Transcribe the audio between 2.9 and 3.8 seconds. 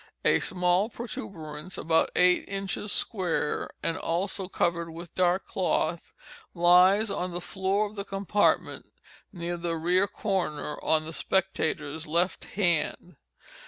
square,